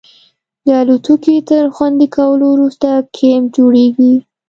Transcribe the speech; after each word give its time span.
د 0.65 0.67
الوتکې 0.81 1.35
تر 1.49 1.63
خوندي 1.75 2.07
کولو 2.15 2.45
وروسته 2.55 2.89
کیمپ 3.15 3.47
جوړیږي 3.55 4.13